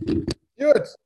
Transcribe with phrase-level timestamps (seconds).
[0.00, 0.96] Gut.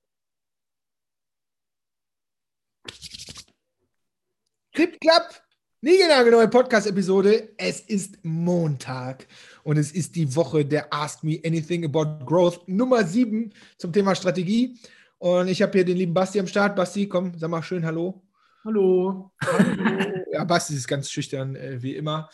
[4.73, 5.43] Klipp, klapp.
[5.81, 7.55] Niegelnagel, neue Podcast-Episode.
[7.59, 9.27] Es ist Montag
[9.65, 14.15] und es ist die Woche der Ask Me Anything About Growth Nummer 7 zum Thema
[14.15, 14.79] Strategie.
[15.19, 16.77] Und ich habe hier den lieben Basti am Start.
[16.77, 18.23] Basti, komm, sag mal schön Hallo.
[18.65, 19.33] Hallo.
[19.43, 20.25] Hallo.
[20.31, 22.29] Ja, Basti ist ganz schüchtern, äh, wie immer.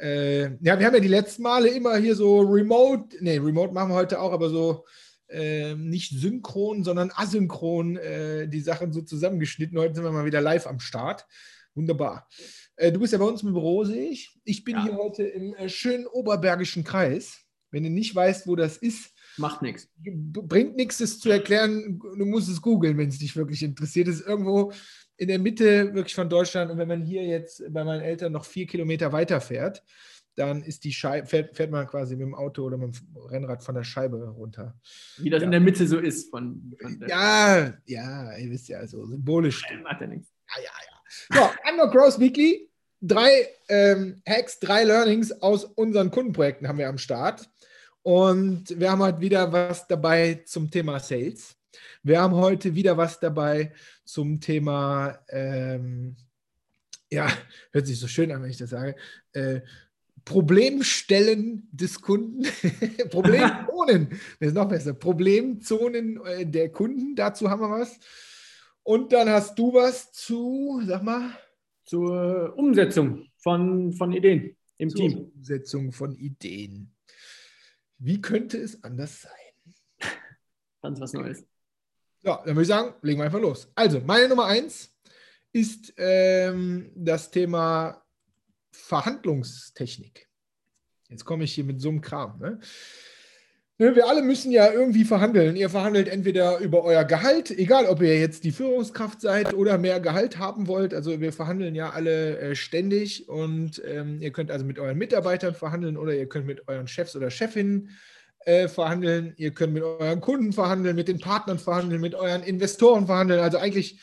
[0.00, 3.90] Äh, ja, wir haben ja die letzten Male immer hier so Remote, nee, Remote machen
[3.90, 4.84] wir heute auch, aber so
[5.34, 9.78] äh, nicht synchron, sondern asynchron äh, die Sachen so zusammengeschnitten.
[9.78, 11.26] Heute sind wir mal wieder live am Start.
[11.74, 12.28] Wunderbar.
[12.76, 14.38] Äh, du bist ja bei uns im Büro, sehe ich.
[14.44, 14.84] Ich bin ja.
[14.84, 17.40] hier heute im äh, schönen Oberbergischen Kreis.
[17.70, 19.88] Wenn du nicht weißt, wo das ist, macht nichts.
[19.96, 21.98] Bringt nichts, es zu erklären.
[21.98, 24.06] Du musst es googeln, wenn es dich wirklich interessiert.
[24.06, 24.72] Es ist irgendwo
[25.16, 26.70] in der Mitte wirklich von Deutschland.
[26.70, 29.82] Und wenn man hier jetzt bei meinen Eltern noch vier Kilometer weiter fährt,
[30.36, 33.62] dann ist die Scheibe, fährt, fährt, man quasi mit dem Auto oder mit dem Rennrad
[33.62, 34.78] von der Scheibe runter.
[35.18, 35.44] Wie das ja.
[35.46, 36.30] in der Mitte so ist.
[36.30, 39.62] Von, von ja, ja, ihr wisst ja, so symbolisch.
[39.70, 40.32] Ja, macht ja nichts.
[40.56, 40.94] Ja, ja, ja.
[41.40, 42.70] So, Under Cross Weekly.
[43.00, 47.48] Drei ähm, Hacks, drei Learnings aus unseren Kundenprojekten haben wir am Start.
[48.02, 51.56] Und wir haben heute wieder was dabei zum Thema Sales.
[52.02, 53.72] Wir haben heute wieder was dabei
[54.04, 56.16] zum Thema, ähm,
[57.10, 57.28] ja,
[57.72, 58.96] hört sich so schön an, wenn ich das sage,
[59.32, 59.60] äh,
[60.24, 62.42] Problemstellen des Kunden,
[63.10, 64.08] Problemzonen,
[64.40, 67.98] das ist noch besser, Problemzonen äh, der Kunden, dazu haben wir was.
[68.82, 71.38] Und dann hast du was zu, sag mal.
[71.86, 75.30] Zur Umsetzung von, von Ideen im zur Team.
[75.34, 76.94] Umsetzung von Ideen.
[77.98, 80.10] Wie könnte es anders sein?
[80.82, 81.44] Ganz was Neues.
[82.22, 83.70] Ja, dann würde ich sagen, legen wir einfach los.
[83.74, 84.94] Also, meine Nummer eins
[85.52, 88.03] ist ähm, das Thema
[88.74, 90.28] Verhandlungstechnik.
[91.08, 92.38] Jetzt komme ich hier mit so einem Kram.
[92.40, 92.58] Ne?
[93.78, 93.94] ne?
[93.94, 95.54] Wir alle müssen ja irgendwie verhandeln.
[95.56, 100.00] Ihr verhandelt entweder über euer Gehalt, egal ob ihr jetzt die Führungskraft seid oder mehr
[100.00, 100.92] Gehalt haben wollt.
[100.92, 105.54] Also wir verhandeln ja alle äh, ständig und ähm, ihr könnt also mit euren Mitarbeitern
[105.54, 107.90] verhandeln oder ihr könnt mit euren Chefs oder Chefinnen
[108.40, 113.06] äh, verhandeln, ihr könnt mit euren Kunden verhandeln, mit den Partnern verhandeln, mit euren Investoren
[113.06, 113.40] verhandeln.
[113.40, 114.00] Also eigentlich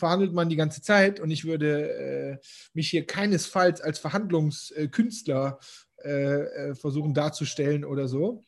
[0.00, 5.60] verhandelt man die ganze Zeit und ich würde äh, mich hier keinesfalls als Verhandlungskünstler
[6.02, 8.44] äh, äh, versuchen darzustellen oder so.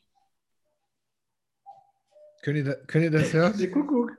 [2.42, 3.56] Könnt ihr, da, könnt ihr das hören?
[3.56, 4.10] Der Kuckuck.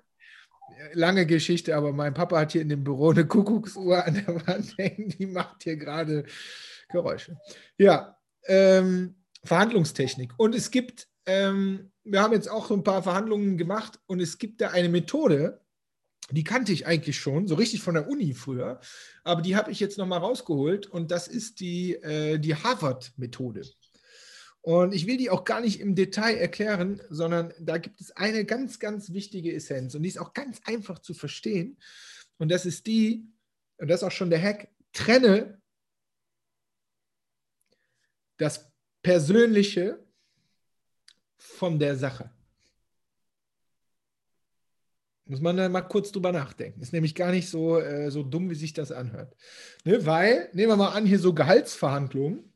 [0.94, 4.78] Lange Geschichte, aber mein Papa hat hier in dem Büro eine Kuckucksuhr an der Wand
[4.78, 6.26] hängen, die macht hier gerade
[6.90, 7.38] Geräusche.
[7.78, 10.34] Ja, ähm, Verhandlungstechnik.
[10.38, 14.38] Und es gibt ähm, wir haben jetzt auch so ein paar Verhandlungen gemacht und es
[14.38, 15.62] gibt da eine Methode,
[16.32, 18.80] die kannte ich eigentlich schon, so richtig von der Uni früher,
[19.24, 23.64] aber die habe ich jetzt nochmal rausgeholt und das ist die, äh, die Harvard-Methode.
[24.62, 28.46] Und ich will die auch gar nicht im Detail erklären, sondern da gibt es eine
[28.46, 31.78] ganz, ganz wichtige Essenz und die ist auch ganz einfach zu verstehen.
[32.38, 33.28] Und das ist die,
[33.78, 35.62] und das ist auch schon der Hack, trenne
[38.38, 40.02] das Persönliche
[41.36, 42.32] von der Sache.
[45.34, 46.80] Muss man da mal kurz drüber nachdenken.
[46.80, 49.36] Ist nämlich gar nicht so, äh, so dumm, wie sich das anhört.
[49.84, 52.54] Ne, weil, nehmen wir mal an, hier so Gehaltsverhandlungen.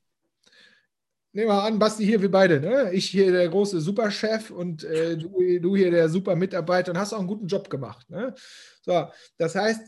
[1.34, 2.60] Nehmen wir an, Basti, hier wir beide.
[2.60, 2.92] Ne?
[2.94, 7.18] Ich hier der große Superchef und äh, du, du, hier der Supermitarbeiter und hast auch
[7.18, 8.08] einen guten Job gemacht.
[8.12, 8.36] Ne?
[8.84, 9.08] So,
[9.40, 9.82] das heißt,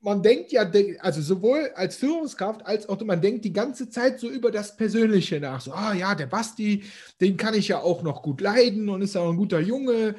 [0.00, 0.70] man denkt ja,
[1.00, 5.40] also sowohl als Führungskraft als auch man denkt die ganze Zeit so über das Persönliche
[5.40, 5.60] nach.
[5.60, 6.84] So, ah ja, der Basti,
[7.20, 10.14] den kann ich ja auch noch gut leiden und ist ja auch ein guter Junge.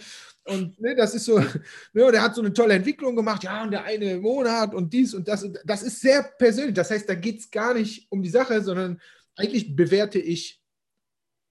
[0.49, 3.71] Und ne, das ist so, ne, der hat so eine tolle Entwicklung gemacht, ja, und
[3.71, 5.47] der eine Monat und dies und das.
[5.65, 6.75] Das ist sehr persönlich.
[6.75, 9.01] Das heißt, da geht es gar nicht um die Sache, sondern
[9.35, 10.61] eigentlich bewerte ich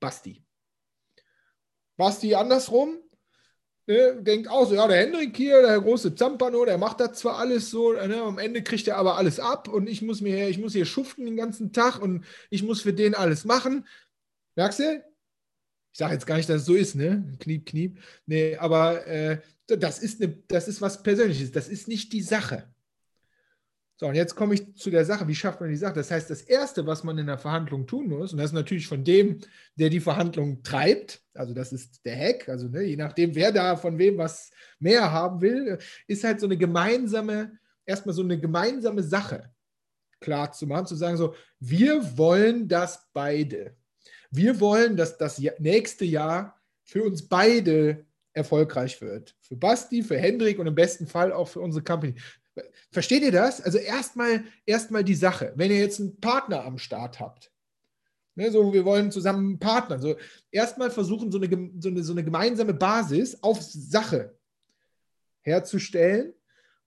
[0.00, 0.44] Basti.
[1.96, 2.98] Basti andersrum,
[3.86, 7.38] ne, denkt auch so, ja, der Hendrik hier, der große Zampano, der macht das zwar
[7.38, 10.58] alles so, ne, am Ende kriegt er aber alles ab und ich muss mir, ich
[10.58, 13.86] muss hier schuften den ganzen Tag und ich muss für den alles machen.
[14.54, 15.07] Merkst du?
[15.98, 17.24] Ich sage jetzt gar nicht, dass es so ist, ne?
[17.40, 17.98] Kniep, kniep.
[18.24, 21.50] Nee, aber äh, das, ist eine, das ist was Persönliches.
[21.50, 22.72] Das ist nicht die Sache.
[23.96, 25.94] So, und jetzt komme ich zu der Sache, wie schafft man die Sache?
[25.94, 28.86] Das heißt, das Erste, was man in der Verhandlung tun muss, und das ist natürlich
[28.86, 29.40] von dem,
[29.74, 33.74] der die Verhandlung treibt, also das ist der Hack, also ne, je nachdem, wer da
[33.74, 39.02] von wem was mehr haben will, ist halt so eine gemeinsame, erstmal so eine gemeinsame
[39.02, 39.50] Sache
[40.20, 43.74] klar zu machen, zu sagen so, wir wollen das beide.
[44.30, 49.36] Wir wollen, dass das nächste Jahr für uns beide erfolgreich wird.
[49.40, 52.14] Für Basti, für Hendrik und im besten Fall auch für unsere Company.
[52.90, 53.60] Versteht ihr das?
[53.60, 55.52] Also erstmal erstmal die Sache.
[55.56, 57.52] Wenn ihr jetzt einen Partner am Start habt,
[58.38, 60.00] Ne, so, wir wollen zusammen partnern.
[60.00, 60.14] So,
[60.52, 64.38] erstmal versuchen, so eine, so, eine, so eine gemeinsame Basis auf Sache
[65.40, 66.34] herzustellen,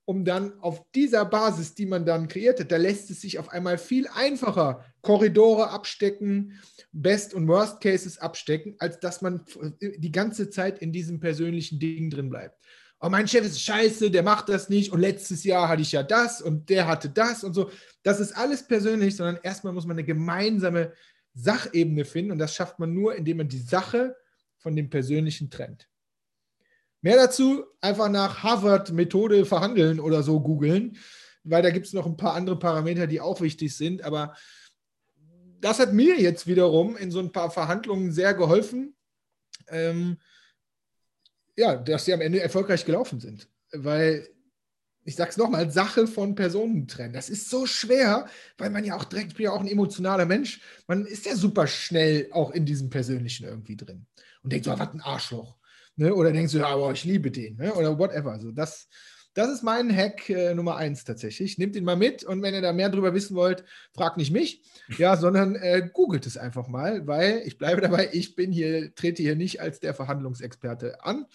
[0.06, 3.50] um dann auf dieser Basis, die man dann kreiert hat, da lässt es sich auf
[3.50, 6.60] einmal viel einfacher Korridore abstecken,
[6.92, 9.46] Best- und Worst-Cases abstecken, als dass man
[9.80, 12.58] die ganze Zeit in diesem persönlichen Ding drin bleibt.
[13.00, 16.04] Oh, mein Chef ist scheiße, der macht das nicht und letztes Jahr hatte ich ja
[16.04, 17.72] das und der hatte das und so.
[18.04, 20.94] Das ist alles persönlich, sondern erstmal muss man eine gemeinsame
[21.34, 24.16] Sachebene finden und das schafft man nur, indem man die Sache
[24.58, 25.88] von dem Persönlichen trennt.
[27.02, 30.98] Mehr dazu einfach nach Harvard-Methode verhandeln oder so googeln,
[31.44, 34.04] weil da gibt es noch ein paar andere Parameter, die auch wichtig sind.
[34.04, 34.36] Aber
[35.60, 38.96] das hat mir jetzt wiederum in so ein paar Verhandlungen sehr geholfen,
[39.68, 40.18] ähm,
[41.56, 43.50] ja, dass sie am Ende erfolgreich gelaufen sind.
[43.72, 44.28] Weil,
[45.04, 47.14] ich sage es nochmal, Sache von Personen trennen.
[47.14, 48.28] Das ist so schwer,
[48.58, 51.36] weil man ja auch direkt, ich bin ja auch ein emotionaler Mensch, man ist ja
[51.36, 54.06] super schnell auch in diesem Persönlichen irgendwie drin
[54.44, 55.58] und denkt so, was ein Arschloch.
[55.96, 56.14] Ne?
[56.14, 57.74] Oder denkst du, ja, aber ich liebe den, ne?
[57.74, 58.32] oder whatever.
[58.32, 58.88] Also das,
[59.34, 61.58] das ist mein Hack äh, Nummer eins tatsächlich.
[61.58, 64.64] Nehmt ihn mal mit und wenn ihr da mehr drüber wissen wollt, fragt nicht mich,
[64.98, 69.22] ja, sondern äh, googelt es einfach mal, weil ich bleibe dabei, ich bin hier, trete
[69.22, 71.26] hier nicht als der Verhandlungsexperte an,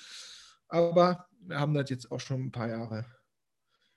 [0.69, 3.07] aber wir haben das jetzt auch schon ein paar Jahre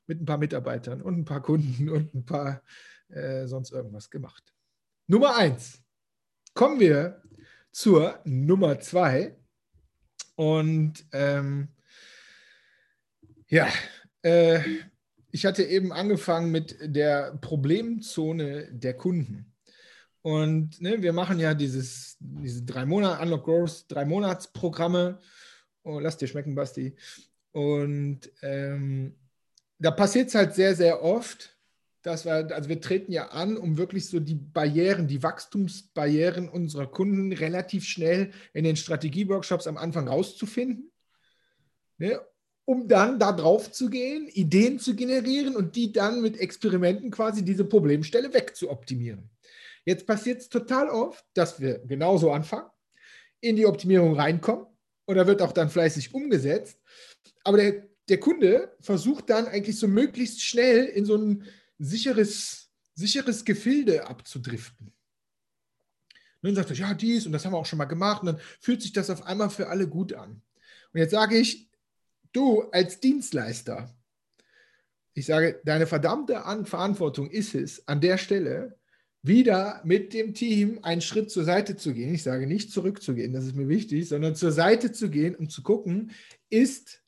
[0.07, 2.61] mit ein paar Mitarbeitern und ein paar Kunden und ein paar
[3.09, 4.53] äh, sonst irgendwas gemacht.
[5.07, 5.81] Nummer eins.
[6.53, 7.21] Kommen wir
[7.71, 9.38] zur Nummer zwei.
[10.39, 11.67] Und ähm,
[13.49, 13.67] ja,
[14.21, 14.61] äh,
[15.31, 19.53] ich hatte eben angefangen mit der Problemzone der Kunden.
[20.21, 25.19] Und ne, wir machen ja dieses, diese drei Monate Unlock Growth, drei Monatsprogramme.
[25.83, 26.95] Oh, lass dir schmecken, Basti.
[27.51, 29.17] Und ähm,
[29.77, 31.58] da passiert es halt sehr, sehr oft,
[32.01, 36.87] dass wir, also wir treten ja an, um wirklich so die Barrieren, die Wachstumsbarrieren unserer
[36.87, 40.91] Kunden relativ schnell in den Strategieworkshops am Anfang rauszufinden,
[41.97, 42.21] ne,
[42.65, 47.43] um dann da drauf zu gehen, Ideen zu generieren und die dann mit Experimenten quasi
[47.43, 49.29] diese Problemstelle wegzuoptimieren.
[49.85, 52.69] Jetzt passiert es total oft, dass wir genauso anfangen,
[53.41, 54.67] in die Optimierung reinkommen
[55.05, 56.79] und da wird auch dann fleißig umgesetzt,
[57.43, 61.45] aber der, der Kunde versucht dann eigentlich so möglichst schnell in so einen
[61.79, 64.93] sicheres, sicheres Gefilde abzudriften.
[66.41, 68.21] Und dann sagt er, ja, dies und das haben wir auch schon mal gemacht.
[68.21, 70.41] Und dann fühlt sich das auf einmal für alle gut an.
[70.93, 71.69] Und jetzt sage ich,
[72.31, 73.93] du als Dienstleister,
[75.13, 78.77] ich sage, deine verdammte Verantwortung ist es, an der Stelle
[79.21, 82.13] wieder mit dem Team einen Schritt zur Seite zu gehen.
[82.13, 85.61] Ich sage nicht zurückzugehen, das ist mir wichtig, sondern zur Seite zu gehen, um zu
[85.61, 86.11] gucken,
[86.49, 87.03] ist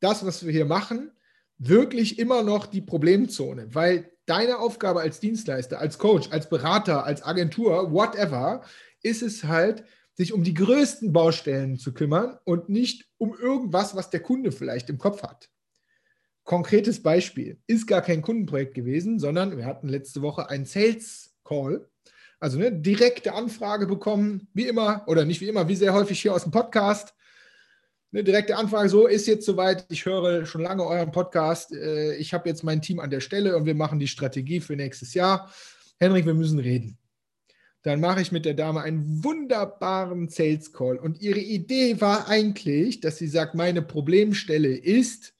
[0.00, 1.12] das, was wir hier machen,
[1.58, 7.22] wirklich immer noch die Problemzone, weil deine Aufgabe als Dienstleister, als Coach, als Berater, als
[7.22, 8.62] Agentur, whatever,
[9.02, 9.84] ist es halt,
[10.14, 14.88] sich um die größten Baustellen zu kümmern und nicht um irgendwas, was der Kunde vielleicht
[14.88, 15.50] im Kopf hat.
[16.44, 21.88] Konkretes Beispiel, ist gar kein Kundenprojekt gewesen, sondern wir hatten letzte Woche einen Sales Call,
[22.38, 26.34] also eine direkte Anfrage bekommen, wie immer, oder nicht wie immer, wie sehr häufig hier
[26.34, 27.14] aus dem Podcast
[28.14, 32.32] eine direkte Anfrage, so ist jetzt soweit, ich höre schon lange euren Podcast, äh, ich
[32.32, 35.52] habe jetzt mein Team an der Stelle und wir machen die Strategie für nächstes Jahr.
[35.98, 36.96] Henrik, wir müssen reden.
[37.82, 43.00] Dann mache ich mit der Dame einen wunderbaren Sales Call und ihre Idee war eigentlich,
[43.00, 45.34] dass sie sagt, meine Problemstelle ist,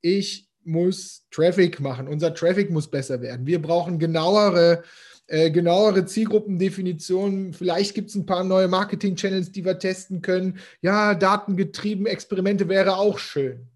[0.00, 3.46] ich muss Traffic machen, unser Traffic muss besser werden.
[3.46, 4.84] Wir brauchen genauere
[5.32, 7.54] äh, genauere Zielgruppendefinitionen.
[7.54, 10.58] Vielleicht gibt es ein paar neue Marketing-Channels, die wir testen können.
[10.82, 13.66] Ja, datengetrieben Experimente wäre auch schön.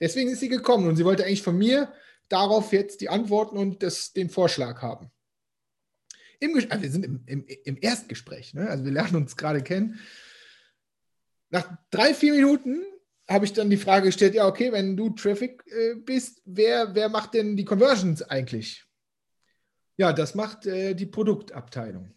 [0.00, 1.92] Deswegen ist sie gekommen und sie wollte eigentlich von mir
[2.28, 5.10] darauf jetzt die Antworten und das, den Vorschlag haben.
[6.38, 8.68] Im, also wir sind im, im, im Erstgespräch, ne?
[8.70, 9.98] also wir lernen uns gerade kennen.
[11.50, 12.84] Nach drei, vier Minuten
[13.28, 17.08] habe ich dann die Frage gestellt, ja, okay, wenn du Traffic äh, bist, wer, wer
[17.08, 18.85] macht denn die Conversions eigentlich?
[19.96, 22.12] Ja, das macht äh, die Produktabteilung.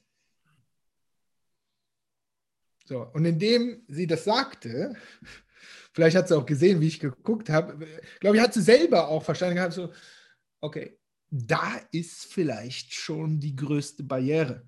[2.85, 4.95] So, und indem sie das sagte,
[5.93, 7.87] vielleicht hat sie auch gesehen, wie ich geguckt habe,
[8.19, 9.93] glaube ich, hat sie selber auch verstanden gehabt, so,
[10.59, 10.97] okay,
[11.29, 14.67] da ist vielleicht schon die größte Barriere.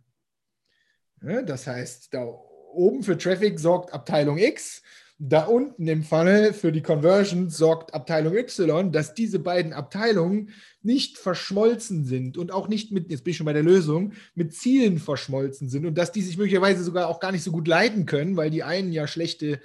[1.24, 4.82] Ja, das heißt, da oben für Traffic sorgt Abteilung X,
[5.24, 10.50] da unten im Funnel für die Conversion sorgt Abteilung Y, dass diese beiden Abteilungen
[10.82, 14.56] nicht verschmolzen sind und auch nicht mit, jetzt bin ich schon bei der Lösung, mit
[14.56, 18.08] Zielen verschmolzen sind und dass die sich möglicherweise sogar auch gar nicht so gut leiden
[18.08, 19.62] können, weil die einen ja schlechte,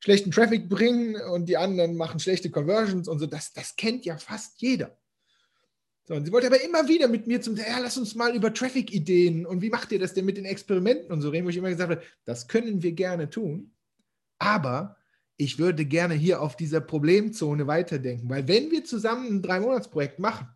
[0.00, 3.26] schlechten Traffic bringen und die anderen machen schlechte Conversions und so.
[3.26, 4.98] Das, das kennt ja fast jeder.
[6.06, 8.52] So, und sie wollte aber immer wieder mit mir zum, ja, lass uns mal über
[8.52, 11.56] Traffic-Ideen und wie macht ihr das denn mit den Experimenten und so reden, wo ich
[11.56, 13.74] immer gesagt habe, das können wir gerne tun,
[14.38, 14.96] aber
[15.36, 20.48] ich würde gerne hier auf dieser Problemzone weiterdenken, weil wenn wir zusammen ein Drei-Monats-Projekt machen,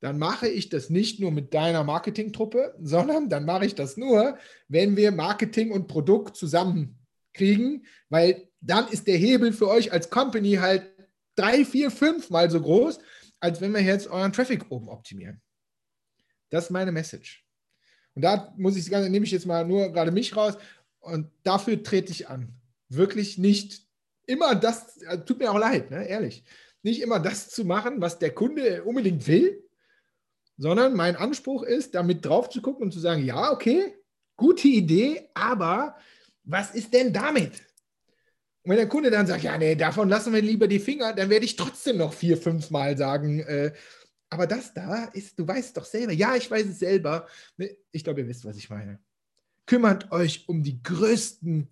[0.00, 4.36] dann mache ich das nicht nur mit deiner Marketingtruppe, sondern dann mache ich das nur,
[4.68, 10.56] wenn wir Marketing und Produkt zusammenkriegen, weil dann ist der Hebel für euch als Company
[10.56, 10.90] halt
[11.36, 12.98] drei, vier, fünf Mal so groß,
[13.40, 15.40] als wenn wir jetzt euren Traffic oben optimieren.
[16.50, 17.44] Das ist meine Message.
[18.14, 20.56] Und da muss ich, nehme ich jetzt mal nur gerade mich raus
[21.04, 22.54] und dafür trete ich an.
[22.88, 23.86] Wirklich nicht
[24.26, 26.44] immer das, tut mir auch leid, ne, ehrlich,
[26.82, 29.62] nicht immer das zu machen, was der Kunde unbedingt will,
[30.56, 33.94] sondern mein Anspruch ist, damit drauf zu gucken und zu sagen, ja, okay,
[34.36, 35.96] gute Idee, aber
[36.44, 37.52] was ist denn damit?
[38.62, 41.28] Und wenn der Kunde dann sagt, ja, nee, davon lassen wir lieber die Finger, dann
[41.28, 43.72] werde ich trotzdem noch vier, fünf Mal sagen, äh,
[44.30, 47.28] aber das da ist, du weißt doch selber, ja, ich weiß es selber.
[47.92, 48.98] Ich glaube, ihr wisst, was ich meine.
[49.66, 51.68] Kümmert euch um die größten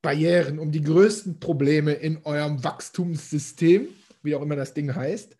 [0.00, 3.88] Barrieren, um die größten Probleme in eurem Wachstumssystem,
[4.22, 5.36] wie auch immer das Ding heißt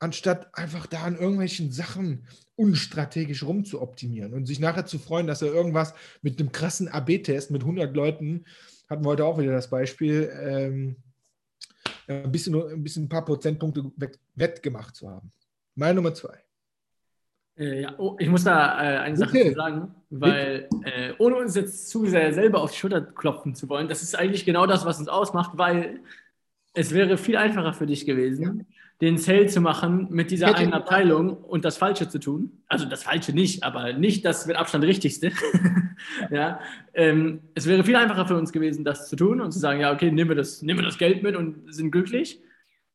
[0.00, 2.26] anstatt einfach da an irgendwelchen Sachen
[2.56, 7.62] unstrategisch rumzuoptimieren und sich nachher zu freuen, dass er irgendwas mit einem krassen AB-Test mit
[7.62, 8.46] 100 Leuten,
[8.88, 10.96] hatten wir heute auch wieder das Beispiel, ähm,
[12.08, 13.92] ein, bisschen, ein bisschen ein paar Prozentpunkte
[14.34, 15.30] wettgemacht zu haben.
[15.76, 16.42] Meine Nummer zwei.
[17.56, 21.54] Äh, ja, oh, ich muss da äh, eine Sache zu sagen, weil äh, ohne uns
[21.54, 24.84] jetzt zu sehr selber auf die Schulter klopfen zu wollen, das ist eigentlich genau das,
[24.84, 26.00] was uns ausmacht, weil
[26.74, 28.64] es wäre viel einfacher für dich gewesen, ja
[29.00, 32.62] den Sale zu machen mit dieser einen Abteilung und das Falsche zu tun.
[32.68, 35.32] Also das Falsche nicht, aber nicht das mit Abstand Richtigste.
[36.30, 36.60] ja.
[36.92, 39.92] Ähm, es wäre viel einfacher für uns gewesen, das zu tun und zu sagen, ja,
[39.92, 42.40] okay, nehmen wir das, nehmen wir das Geld mit und sind glücklich.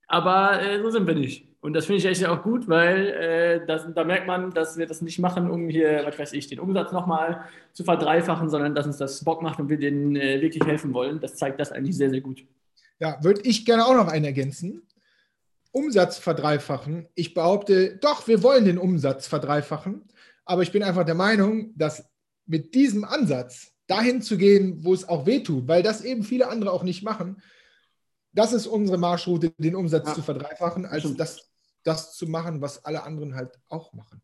[0.07, 1.47] Aber äh, so sind wir nicht.
[1.65, 4.85] Und das finde ich echt auch gut, weil äh, das, da merkt man, dass wir
[4.85, 8.85] das nicht machen, um hier, was weiß ich, den Umsatz nochmal zu verdreifachen, sondern dass
[8.85, 11.19] uns das Bock macht und wir denen äh, wirklich helfen wollen.
[11.19, 12.45] Das zeigt das eigentlich sehr, sehr gut.
[12.99, 14.83] Ja, würde ich gerne auch noch einen ergänzen.
[15.71, 17.07] Umsatz verdreifachen.
[17.15, 20.03] Ich behaupte, doch, wir wollen den Umsatz verdreifachen,
[20.45, 22.07] aber ich bin einfach der Meinung, dass
[22.45, 26.71] mit diesem Ansatz dahin zu gehen, wo es auch wehtut, weil das eben viele andere
[26.71, 27.41] auch nicht machen,
[28.33, 30.13] das ist unsere Marschroute, den Umsatz ja.
[30.13, 31.49] zu verdreifachen, als das,
[31.85, 34.21] das zu machen, was alle anderen halt auch machen.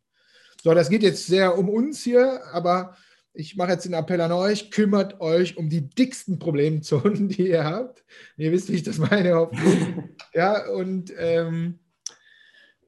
[0.62, 2.96] So, das geht jetzt sehr um uns hier, aber
[3.34, 7.64] ich mache jetzt den Appell an euch, kümmert euch um die dicksten Problemzonen, die ihr
[7.64, 8.04] habt.
[8.38, 9.50] Ihr wisst, wie ich das meine.
[10.34, 11.80] ja, und, ähm,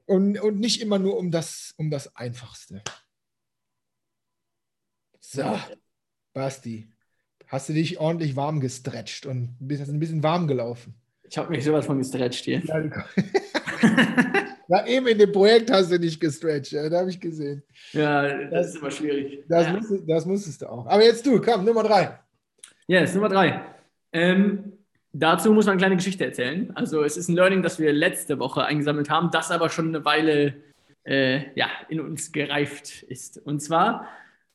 [0.05, 2.83] und, und nicht immer nur um das, um das Einfachste.
[5.19, 5.57] So,
[6.33, 6.91] Basti,
[7.47, 10.95] hast du dich ordentlich warm gestretcht und bist ein bisschen warm gelaufen?
[11.23, 12.61] Ich habe mich sowas von gestretcht hier.
[12.65, 12.83] Ja,
[14.73, 17.61] Na, eben in dem Projekt hast du nicht gestretched, ja, da habe ich gesehen.
[17.91, 19.43] Ja, das, das, ist immer schwierig.
[19.47, 19.73] Das, ja.
[19.73, 20.87] musstest, das musstest du auch.
[20.87, 22.17] Aber jetzt du, komm, Nummer drei.
[22.87, 23.61] Yes, Nummer drei.
[24.11, 24.73] Ähm,
[25.11, 26.71] dazu muss man eine kleine Geschichte erzählen.
[26.73, 30.05] Also es ist ein Learning, das wir letzte Woche eingesammelt haben, das aber schon eine
[30.05, 30.55] Weile
[31.03, 33.37] äh, ja, in uns gereift ist.
[33.45, 34.07] Und zwar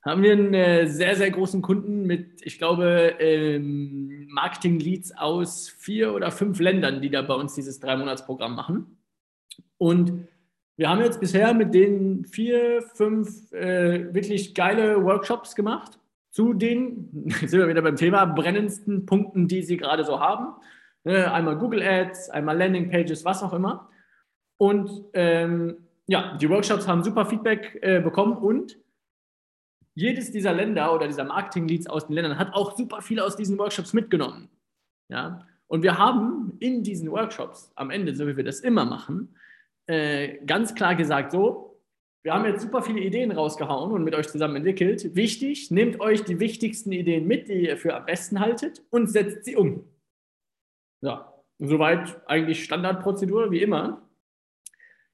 [0.04, 6.12] haben wir einen äh, sehr, sehr großen Kunden mit, ich glaube, ähm, Marketing-Leads aus vier
[6.12, 8.97] oder fünf Ländern, die da bei uns dieses Drei-Monats-Programm machen.
[9.78, 10.28] Und
[10.76, 15.98] wir haben jetzt bisher mit denen vier, fünf äh, wirklich geile Workshops gemacht
[16.30, 20.54] zu den, sind wir wieder beim Thema, brennendsten Punkten, die sie gerade so haben.
[21.04, 23.88] Äh, einmal Google Ads, einmal Landing Pages, was auch immer.
[24.56, 28.78] Und ähm, ja, die Workshops haben super Feedback äh, bekommen und
[29.94, 33.58] jedes dieser Länder oder dieser Marketing-Leads aus den Ländern hat auch super viel aus diesen
[33.58, 34.48] Workshops mitgenommen.
[35.08, 35.44] Ja?
[35.66, 39.34] Und wir haben in diesen Workshops am Ende, so wie wir das immer machen,
[39.88, 41.80] äh, ganz klar gesagt, so,
[42.22, 45.14] wir haben jetzt super viele Ideen rausgehauen und mit euch zusammen entwickelt.
[45.16, 49.44] Wichtig, nehmt euch die wichtigsten Ideen mit, die ihr für am besten haltet und setzt
[49.44, 49.84] sie um.
[51.00, 54.02] Ja, soweit eigentlich Standardprozedur, wie immer.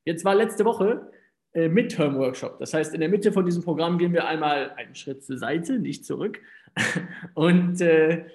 [0.04, 1.12] Jetzt war letzte Woche
[1.52, 2.58] äh, Midterm-Workshop.
[2.58, 5.78] Das heißt, in der Mitte von diesem Programm gehen wir einmal einen Schritt zur Seite,
[5.78, 6.40] nicht zurück.
[7.34, 8.26] und äh,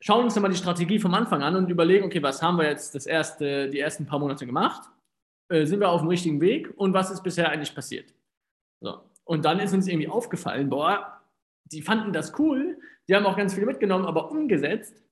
[0.00, 2.94] schauen uns nochmal die Strategie vom Anfang an und überlegen, okay, was haben wir jetzt
[2.94, 4.88] das erste, die ersten paar Monate gemacht?
[5.48, 8.12] Äh, sind wir auf dem richtigen Weg und was ist bisher eigentlich passiert?
[8.80, 9.00] So.
[9.24, 11.20] Und dann ist uns irgendwie aufgefallen, boah,
[11.64, 15.02] die fanden das cool, die haben auch ganz viel mitgenommen, aber umgesetzt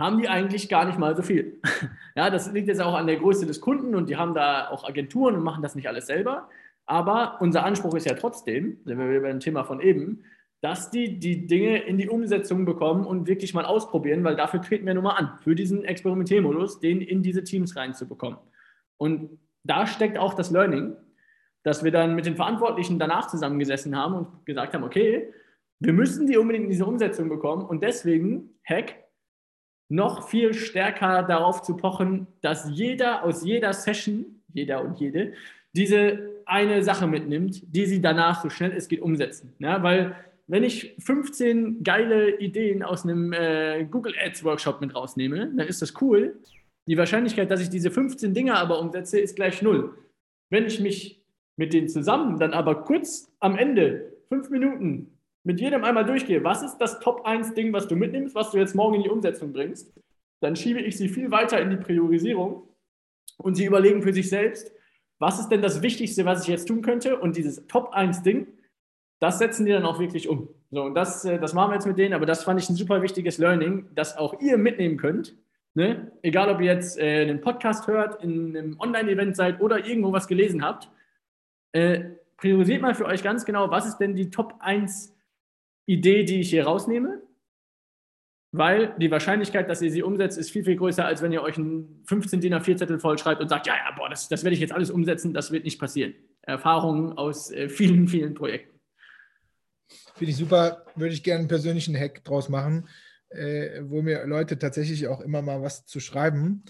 [0.00, 1.60] haben die eigentlich gar nicht mal so viel.
[2.16, 4.84] ja, das liegt jetzt auch an der Größe des Kunden und die haben da auch
[4.84, 6.48] Agenturen und machen das nicht alles selber.
[6.86, 10.24] Aber unser Anspruch ist ja trotzdem, sind wir beim Thema von eben,
[10.60, 14.86] dass die die Dinge in die Umsetzung bekommen und wirklich mal ausprobieren, weil dafür treten
[14.86, 18.38] wir nun mal an, für diesen Experimentiermodus, den in diese Teams reinzubekommen.
[18.96, 20.96] Und da steckt auch das Learning,
[21.62, 25.32] dass wir dann mit den Verantwortlichen danach zusammengesessen haben und gesagt haben, okay,
[25.80, 28.94] wir müssen die unbedingt in diese Umsetzung bekommen und deswegen, Hack,
[29.88, 35.32] noch viel stärker darauf zu pochen, dass jeder aus jeder Session, jeder und jede,
[35.72, 39.54] diese eine Sache mitnimmt, die sie danach so schnell es geht umsetzen.
[39.58, 45.52] Ja, weil wenn ich 15 geile Ideen aus einem äh, Google Ads Workshop mit rausnehme,
[45.54, 46.38] dann ist das cool.
[46.88, 49.94] Die Wahrscheinlichkeit, dass ich diese 15 Dinge aber umsetze, ist gleich null.
[50.48, 51.22] Wenn ich mich
[51.56, 56.62] mit denen zusammen dann aber kurz am Ende, fünf Minuten, mit jedem einmal durchgehe, was
[56.62, 59.52] ist das Top 1 Ding, was du mitnimmst, was du jetzt morgen in die Umsetzung
[59.52, 59.92] bringst,
[60.40, 62.62] dann schiebe ich sie viel weiter in die Priorisierung
[63.36, 64.72] und sie überlegen für sich selbst,
[65.18, 68.46] was ist denn das Wichtigste, was ich jetzt tun könnte und dieses Top 1 Ding,
[69.20, 70.48] das setzen die dann auch wirklich um.
[70.70, 72.76] So, und das, äh, das machen wir jetzt mit denen, aber das fand ich ein
[72.76, 75.36] super wichtiges Learning, das auch ihr mitnehmen könnt.
[75.78, 76.10] Ne?
[76.22, 80.26] Egal, ob ihr jetzt äh, einen Podcast hört, in einem Online-Event seid oder irgendwo was
[80.26, 80.90] gelesen habt.
[81.70, 85.14] Äh, priorisiert mal für euch ganz genau, was ist denn die Top 1
[85.86, 87.22] Idee, die ich hier rausnehme?
[88.50, 91.56] Weil die Wahrscheinlichkeit, dass ihr sie umsetzt, ist viel, viel größer, als wenn ihr euch
[91.58, 94.72] einen 15 DIN A4-Zettel vollschreibt und sagt, ja, ja, boah, das, das werde ich jetzt
[94.72, 96.12] alles umsetzen, das wird nicht passieren.
[96.42, 98.80] Erfahrungen aus äh, vielen, vielen Projekten.
[100.16, 102.88] Finde ich super, würde ich gerne einen persönlichen Hack draus machen,
[103.30, 106.64] äh, wo mir Leute tatsächlich auch immer mal was zu schreiben.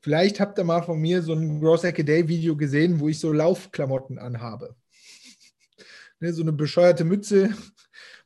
[0.00, 3.18] Vielleicht habt ihr mal von mir so ein Gross Hack Day Video gesehen, wo ich
[3.18, 4.74] so Laufklamotten anhabe.
[6.20, 7.50] ne, so eine bescheuerte Mütze,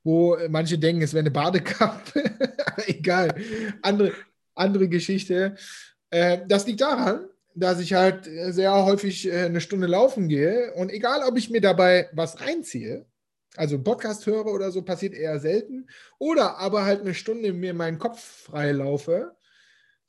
[0.03, 2.23] wo manche denken, es wäre eine Badekappe.
[2.87, 3.35] Egal.
[3.83, 4.13] Andere,
[4.55, 5.57] andere Geschichte.
[6.11, 10.91] Äh, das liegt daran, dass ich halt sehr häufig äh, eine Stunde laufen gehe und
[10.93, 13.07] egal, ob ich mir dabei was reinziehe,
[13.57, 15.89] also Podcast höre oder so, passiert eher selten.
[16.19, 19.37] Oder aber halt eine Stunde mir meinen Kopf frei laufe.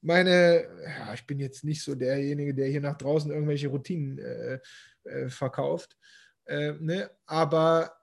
[0.01, 4.59] Meine, ja, ich bin jetzt nicht so derjenige, der hier nach draußen irgendwelche Routinen äh,
[5.03, 5.97] äh, verkauft.
[6.45, 7.09] Äh, ne?
[7.25, 7.95] Aber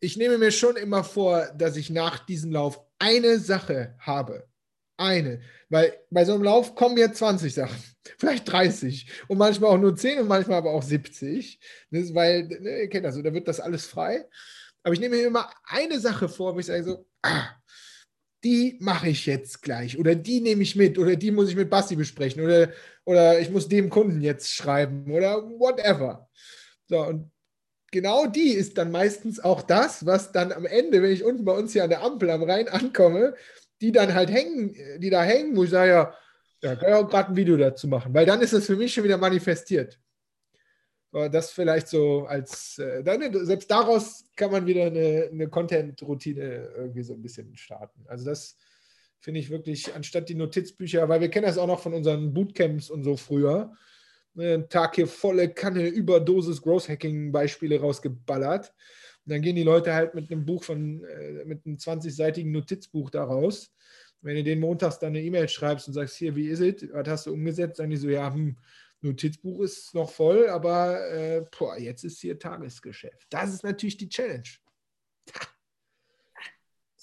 [0.00, 4.48] ich nehme mir schon immer vor, dass ich nach diesem Lauf eine Sache habe.
[4.96, 5.40] Eine.
[5.68, 7.76] Weil bei so einem Lauf kommen jetzt 20 Sachen,
[8.18, 11.60] vielleicht 30 und manchmal auch nur 10 und manchmal aber auch 70.
[11.90, 14.26] Das ist, weil, ne, ihr kennt das, da wird das alles frei.
[14.82, 17.48] Aber ich nehme mir immer eine Sache vor, wo ich sage so, ah,
[18.44, 21.70] die mache ich jetzt gleich oder die nehme ich mit oder die muss ich mit
[21.70, 22.70] Basti besprechen oder,
[23.04, 26.28] oder ich muss dem Kunden jetzt schreiben oder whatever.
[26.88, 27.30] So, und
[27.92, 31.52] genau die ist dann meistens auch das, was dann am Ende, wenn ich unten bei
[31.52, 33.34] uns hier an der Ampel am Rhein ankomme,
[33.80, 36.14] die dann halt hängen, die da hängen, wo ich sage, ja,
[36.62, 38.92] ja kann ich auch gerade ein Video dazu machen, weil dann ist es für mich
[38.92, 40.00] schon wieder manifestiert.
[41.12, 47.02] Das vielleicht so als, äh, dann, selbst daraus kann man wieder eine, eine Content-Routine irgendwie
[47.02, 48.02] so ein bisschen starten.
[48.06, 48.56] Also das
[49.20, 52.88] finde ich wirklich, anstatt die Notizbücher, weil wir kennen das auch noch von unseren Bootcamps
[52.88, 53.72] und so früher,
[54.32, 58.72] ne, einen Tag hier volle Kanne Überdosis Growth Hacking Beispiele rausgeballert.
[59.24, 63.10] Und dann gehen die Leute halt mit einem Buch von, äh, mit einem 20-seitigen Notizbuch
[63.10, 63.72] da raus.
[64.22, 66.88] Wenn du den montags dann eine E-Mail schreibst und sagst, hier, wie ist es?
[66.92, 67.76] Was hast du umgesetzt?
[67.76, 68.56] Sagen die so, ja, hm,
[69.02, 73.26] Notizbuch ist noch voll, aber äh, boah, jetzt ist hier Tagesgeschäft.
[73.30, 74.48] Das ist natürlich die Challenge.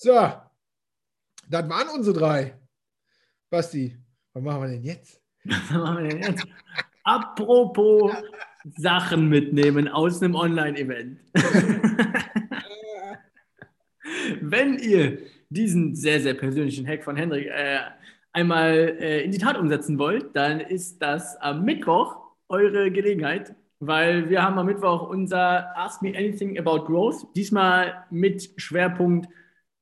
[0.02, 2.58] So, das waren unsere drei.
[3.50, 3.98] Basti,
[4.32, 5.22] was machen wir denn jetzt?
[5.44, 6.48] Was machen wir denn jetzt?
[7.04, 8.14] Apropos
[8.78, 11.20] Sachen mitnehmen aus einem Online-Event.
[14.42, 17.80] Wenn ihr diesen sehr, sehr persönlichen Hack von Hendrik äh,
[18.34, 24.30] einmal äh, in die Tat umsetzen wollt, dann ist das am Mittwoch eure Gelegenheit, weil
[24.30, 29.28] wir haben am Mittwoch unser Ask Me Anything About Growth, diesmal mit Schwerpunkt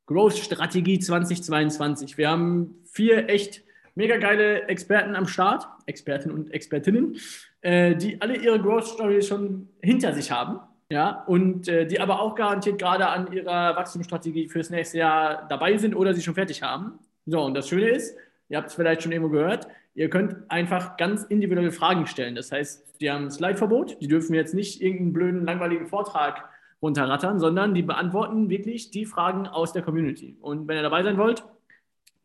[0.05, 2.17] Growth Strategie 2022.
[2.17, 3.63] Wir haben vier echt
[3.95, 7.17] mega geile Experten am Start, Experten und Expertinnen,
[7.61, 10.59] äh, die alle ihre Growth Stories schon hinter sich haben.
[10.89, 15.75] Ja, und äh, die aber auch garantiert gerade an ihrer Wachstumsstrategie fürs nächste Jahr dabei
[15.75, 16.99] sind oder sie schon fertig haben.
[17.25, 18.15] So, und das Schöne ist,
[18.49, 19.67] Ihr habt es vielleicht schon irgendwo gehört.
[19.93, 22.35] Ihr könnt einfach ganz individuelle Fragen stellen.
[22.35, 23.99] Das heißt, die haben Slide-Verbot.
[24.01, 26.49] Die dürfen jetzt nicht irgendeinen blöden, langweiligen Vortrag
[26.81, 30.37] runterrattern, sondern die beantworten wirklich die Fragen aus der Community.
[30.41, 31.43] Und wenn ihr dabei sein wollt,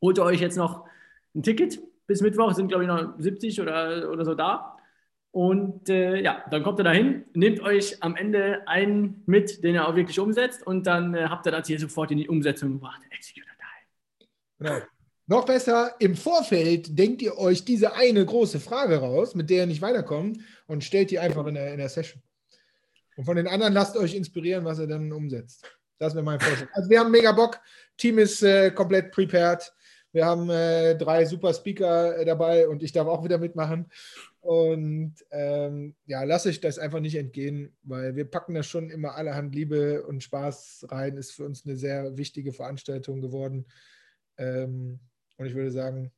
[0.01, 0.87] holt ihr euch jetzt noch
[1.35, 1.81] ein Ticket.
[2.07, 4.77] Bis Mittwoch sind, glaube ich, noch 70 oder, oder so da.
[5.31, 9.89] Und äh, ja, dann kommt ihr dahin, nehmt euch am Ende einen mit, den ihr
[9.89, 13.01] auch wirklich umsetzt und dann äh, habt ihr das hier sofort in die Umsetzung gebracht.
[13.11, 14.27] Executor die.
[14.59, 14.92] Genau.
[15.27, 19.67] Noch besser, im Vorfeld denkt ihr euch diese eine große Frage raus, mit der ihr
[19.67, 22.23] nicht weiterkommt und stellt die einfach in der, in der Session.
[23.17, 25.65] Und von den anderen lasst euch inspirieren, was ihr dann umsetzt.
[25.99, 26.69] Das wäre mein Vorschlag.
[26.73, 27.61] Also wir haben mega Bock.
[27.97, 29.73] Team ist äh, komplett prepared.
[30.13, 33.91] Wir haben äh, drei super Speaker äh, dabei und ich darf auch wieder mitmachen.
[34.41, 39.15] Und ähm, ja, lasse ich das einfach nicht entgehen, weil wir packen da schon immer
[39.15, 41.17] allerhand Liebe und Spaß rein.
[41.17, 43.67] Ist für uns eine sehr wichtige Veranstaltung geworden.
[44.37, 44.99] Ähm,
[45.43, 46.13] und ich würde sagen,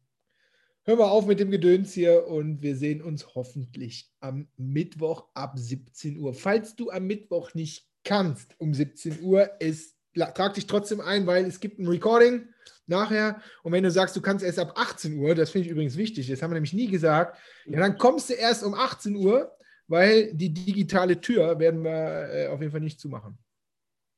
[0.84, 5.58] hören wir auf mit dem Gedöns hier und wir sehen uns hoffentlich am Mittwoch ab
[5.58, 6.34] 17 Uhr.
[6.34, 11.46] Falls du am Mittwoch nicht kannst um 17 Uhr, ist, trag dich trotzdem ein, weil
[11.46, 12.48] es gibt ein Recording
[12.86, 13.40] nachher.
[13.62, 16.28] Und wenn du sagst, du kannst erst ab 18 Uhr, das finde ich übrigens wichtig,
[16.28, 19.56] das haben wir nämlich nie gesagt, ja, dann kommst du erst um 18 Uhr,
[19.86, 23.38] weil die digitale Tür werden wir äh, auf jeden Fall nicht zumachen.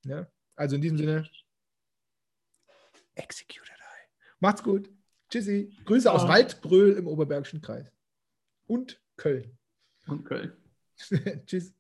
[0.05, 0.27] Ja?
[0.57, 1.31] Also in diesem Sinne,
[3.15, 4.09] Executed Eye.
[4.41, 4.91] Macht's gut.
[5.31, 5.73] Tschüssi.
[5.85, 7.93] Grüße aus Waldbröl im Oberbergischen Kreis.
[8.67, 9.57] Und Köln.
[10.07, 10.53] Und Köln.
[11.47, 11.76] Tschüss.